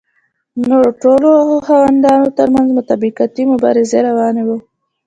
نورو 0.67 0.89
ټولنو 1.01 1.31
او 1.41 1.49
خاوندانو 1.67 2.27
ترمنځ 2.37 2.67
طبقاتي 2.89 3.43
مبارزه 3.51 3.99
روانه 4.07 4.41
وه. 4.47 4.57